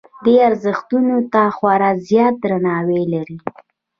دې 0.25 0.35
ارزښتونو 0.47 1.15
ته 1.33 1.41
خورا 1.55 1.91
زیات 2.07 2.35
درناوی 2.43 3.03
لري. 3.13 3.37